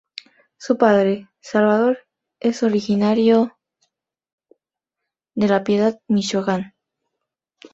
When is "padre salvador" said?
0.79-1.99